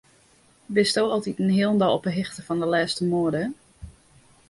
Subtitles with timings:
[0.65, 3.43] Bisto altiten hielendal op 'e hichte fan de lêste moade?